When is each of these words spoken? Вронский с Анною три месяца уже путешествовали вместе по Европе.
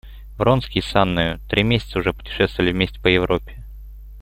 Вронский 0.39 0.81
с 0.81 0.95
Анною 0.95 1.39
три 1.47 1.61
месяца 1.61 1.99
уже 1.99 2.11
путешествовали 2.11 2.71
вместе 2.71 2.99
по 2.99 3.07
Европе. 3.07 3.63